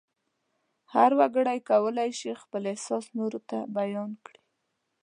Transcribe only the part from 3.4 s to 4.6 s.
ته بیان کړي.